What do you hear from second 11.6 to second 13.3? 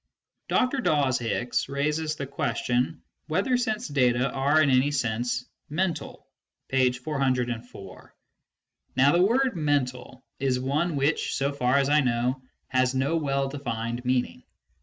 as I know, has no